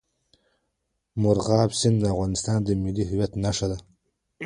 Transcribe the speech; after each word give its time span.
مورغاب 1.21 1.71
سیند 1.79 1.97
د 2.01 2.03
افغانستان 2.13 2.59
د 2.63 2.69
ملي 2.83 3.03
هویت 3.09 3.31
نښه 3.43 3.67
ده. 3.71 3.77